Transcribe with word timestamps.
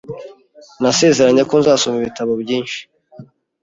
Nasezeranye 0.81 1.43
ko 1.49 1.55
nzasoma 1.61 1.97
ibitabo 1.99 2.31
byinshi. 2.41 2.79